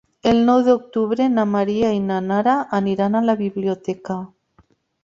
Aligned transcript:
El 0.29 0.37
nou 0.45 0.61
d'octubre 0.67 1.27
na 1.33 1.45
Maria 1.57 1.93
i 1.99 2.01
na 2.09 2.19
Nara 2.31 2.59
aniran 2.81 3.21
a 3.21 3.25
la 3.31 3.39
biblioteca. 3.47 4.23